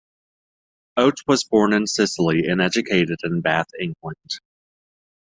[0.97, 4.39] Oates was born in Sicily and educated in Bath, England.